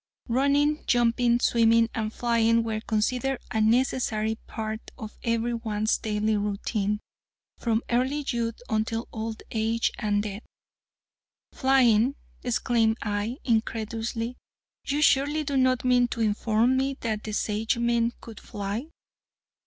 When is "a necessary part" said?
3.51-4.81